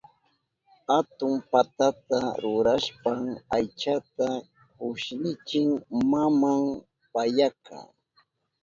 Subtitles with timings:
[0.97, 3.21] Atun patata rurashpan
[3.55, 4.27] aychata
[4.77, 5.69] kushnichin
[6.11, 6.61] maman
[7.13, 7.77] payaka.